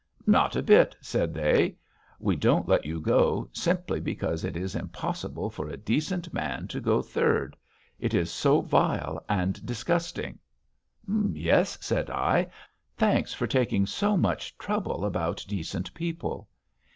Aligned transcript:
'Not 0.25 0.55
a 0.55 0.63
bit,' 0.63 0.95
said 0.99 1.31
they. 1.31 1.77
'We 2.19 2.35
don't 2.37 2.67
let 2.67 2.87
you 2.87 2.99
go, 2.99 3.47
simply 3.53 3.99
because 3.99 4.43
it 4.43 4.57
is 4.57 4.75
impossible 4.75 5.51
for 5.51 5.69
a 5.69 5.77
decent 5.77 6.33
man 6.33 6.67
to 6.69 6.81
go 6.81 7.03
third. 7.03 7.55
It 7.99 8.15
is 8.15 8.31
so 8.31 8.61
vile 8.61 9.23
and 9.29 9.63
disgusting.' 9.63 10.39
'Yes,' 11.07 11.77
said 11.81 12.09
I. 12.09 12.47
'Thanks 12.97 13.35
for 13.35 13.45
taking 13.45 13.85
so 13.85 14.17
much 14.17 14.57
trouble 14.57 15.05
about 15.05 15.45
decent 15.47 15.93
people. 15.93 16.49